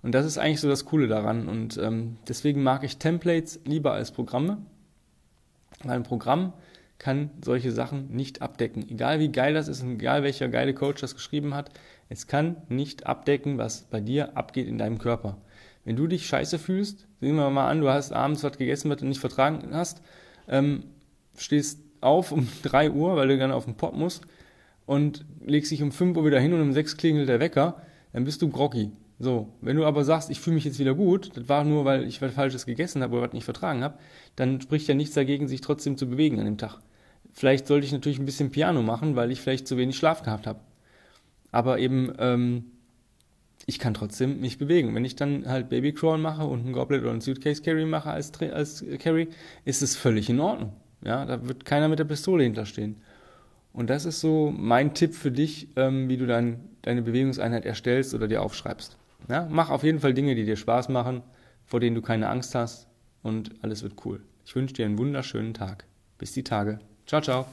Und 0.02 0.14
das 0.14 0.25
ist 0.25 0.38
eigentlich 0.38 0.61
so 0.61 0.68
das 0.68 0.85
Coole 0.87 1.09
daran. 1.09 1.49
Und 1.49 1.76
ähm, 1.76 2.16
deswegen 2.26 2.62
mag 2.62 2.85
ich 2.85 2.97
Templates 2.97 3.61
lieber 3.64 3.92
als 3.92 4.12
Programme, 4.12 4.59
weil 5.82 5.97
ein 5.97 6.02
Programm 6.04 6.52
kann 6.99 7.30
solche 7.42 7.73
Sachen 7.73 8.14
nicht 8.14 8.42
abdecken. 8.42 8.88
Egal 8.88 9.20
wie 9.20 9.32
geil 9.32 9.54
das 9.54 9.68
ist 9.68 9.82
und 9.82 9.92
egal 9.92 10.23
welcher 10.23 10.49
geile 10.49 10.75
Coach 10.75 11.00
das 11.00 11.14
geschrieben 11.14 11.54
hat, 11.54 11.70
es 12.11 12.26
kann 12.26 12.57
nicht 12.69 13.07
abdecken, 13.07 13.57
was 13.57 13.85
bei 13.85 14.00
dir 14.00 14.37
abgeht 14.37 14.67
in 14.67 14.79
deinem 14.79 14.99
Körper. 14.99 15.38
Wenn 15.85 15.95
du 15.95 16.09
dich 16.09 16.26
scheiße 16.26 16.59
fühlst, 16.59 17.07
sehen 17.21 17.37
wir 17.37 17.49
mal 17.50 17.69
an, 17.69 17.81
du 17.81 17.88
hast 17.88 18.12
abends 18.12 18.43
was 18.43 18.59
gegessen, 18.59 18.90
was 18.90 18.99
du 18.99 19.07
nicht 19.07 19.21
vertragen 19.21 19.69
hast, 19.73 20.02
ähm, 20.49 20.83
stehst 21.37 21.81
auf 22.00 22.33
um 22.33 22.49
3 22.64 22.90
Uhr, 22.90 23.14
weil 23.17 23.29
du 23.29 23.38
gerne 23.38 23.55
auf 23.55 23.64
den 23.64 23.76
Pop 23.76 23.95
musst 23.95 24.25
und 24.87 25.25
legst 25.47 25.71
dich 25.71 25.85
um 25.85 25.93
5 25.93 26.17
Uhr 26.17 26.26
wieder 26.26 26.40
hin 26.40 26.52
und 26.52 26.61
um 26.61 26.73
6 26.73 26.97
klingelt 26.97 27.29
der 27.29 27.38
Wecker, 27.38 27.81
dann 28.12 28.25
bist 28.25 28.43
du 28.43 28.50
groggy. 28.50 28.90
So, 29.21 29.52
wenn 29.61 29.76
du 29.76 29.85
aber 29.85 30.02
sagst, 30.02 30.31
ich 30.31 30.40
fühle 30.40 30.55
mich 30.55 30.64
jetzt 30.64 30.81
wieder 30.81 30.95
gut, 30.95 31.37
das 31.37 31.49
war 31.49 31.62
nur, 31.62 31.85
weil 31.85 32.05
ich 32.05 32.21
was 32.21 32.35
Falsches 32.35 32.67
gegessen 32.67 33.02
habe 33.02 33.14
oder 33.14 33.26
was 33.29 33.35
nicht 33.35 33.45
vertragen 33.45 33.85
habe, 33.85 33.99
dann 34.35 34.61
spricht 34.61 34.88
ja 34.88 34.95
nichts 34.95 35.14
dagegen, 35.14 35.47
sich 35.47 35.61
trotzdem 35.61 35.97
zu 35.97 36.09
bewegen 36.09 36.40
an 36.40 36.47
dem 36.47 36.59
Tag. 36.59 36.81
Vielleicht 37.33 37.69
sollte 37.69 37.87
ich 37.87 37.93
natürlich 37.93 38.19
ein 38.19 38.26
bisschen 38.26 38.50
Piano 38.50 38.83
machen, 38.83 39.14
weil 39.14 39.31
ich 39.31 39.40
vielleicht 39.40 39.69
zu 39.69 39.76
wenig 39.76 39.97
Schlaf 39.97 40.23
gehabt 40.23 40.49
habe 40.49 40.59
aber 41.52 41.78
eben 41.78 42.12
ähm, 42.19 42.64
ich 43.66 43.78
kann 43.78 43.95
trotzdem 43.95 44.40
mich 44.40 44.59
bewegen. 44.59 44.95
Wenn 44.95 45.04
ich 45.04 45.16
dann 45.16 45.47
halt 45.47 45.69
Babycrawl 45.69 46.19
mache 46.19 46.45
und 46.45 46.66
ein 46.66 46.73
Goblet 46.73 47.02
oder 47.02 47.12
ein 47.12 47.21
Suitcase 47.21 47.62
Carry 47.62 47.85
mache 47.85 48.11
als, 48.11 48.33
als 48.40 48.85
Carry, 48.99 49.28
ist 49.64 49.83
es 49.83 49.97
völlig 49.97 50.28
in 50.28 50.40
Ordnung. 50.40 50.73
Ja, 51.04 51.25
da 51.25 51.47
wird 51.47 51.64
keiner 51.64 51.88
mit 51.88 51.99
der 51.99 52.04
Pistole 52.04 52.45
hinterstehen. 52.45 52.97
Und 53.73 53.88
das 53.88 54.04
ist 54.04 54.21
so 54.21 54.52
mein 54.57 54.95
Tipp 54.95 55.14
für 55.14 55.30
dich, 55.30 55.69
ähm, 55.76 56.09
wie 56.09 56.16
du 56.16 56.26
dann 56.26 56.61
deine 56.83 57.02
Bewegungseinheit 57.02 57.64
erstellst 57.64 58.14
oder 58.14 58.26
dir 58.26 58.42
aufschreibst. 58.42 58.97
Ja, 59.28 59.47
mach 59.50 59.71
auf 59.71 59.85
jeden 59.85 60.00
Fall 60.00 60.14
Dinge, 60.14 60.35
die 60.35 60.45
dir 60.45 60.57
Spaß 60.57 60.88
machen. 60.88 61.23
vor 61.66 61.78
denen 61.78 61.95
du 61.95 62.02
keine 62.02 62.28
Angst 62.28 62.57
hast 62.57 62.88
und 63.23 63.52
alles 63.62 63.85
wird 63.85 64.04
cool. 64.04 64.21
Ich 64.45 64.57
wünsche 64.57 64.75
dir 64.75 64.87
einen 64.87 64.99
wunderschönen 64.99 65.54
Tag. 65.54 65.85
Bis 66.19 66.33
die 66.33 66.42
Tage. 66.42 66.80
Ciao, 67.07 67.21
ciao. 67.21 67.47